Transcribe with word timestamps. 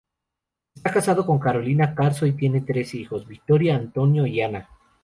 Está 0.73 0.91
casado 0.91 1.27
con 1.27 1.37
Carolina 1.37 1.93
Carazo 1.93 2.25
y 2.25 2.31
tiene 2.33 2.61
tres 2.61 2.95
hijos: 2.95 3.27
Victoria, 3.27 3.75
Antonio 3.75 4.25
y 4.25 4.41
Ana. 4.41 4.67